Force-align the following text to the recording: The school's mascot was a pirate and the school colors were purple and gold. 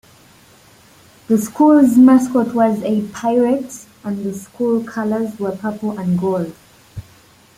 The 1.27 1.37
school's 1.37 1.95
mascot 1.95 2.55
was 2.55 2.81
a 2.81 3.07
pirate 3.09 3.85
and 4.03 4.23
the 4.23 4.33
school 4.33 4.83
colors 4.83 5.37
were 5.37 5.55
purple 5.55 5.99
and 5.99 6.17
gold. 6.19 6.55